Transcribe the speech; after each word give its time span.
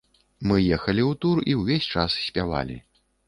Мы 0.51 0.55
ехалі 0.77 1.03
ў 1.07 1.13
тур 1.25 1.43
і 1.53 1.55
ўвесь 1.61 1.91
час 1.97 2.17
спявалі. 2.29 2.81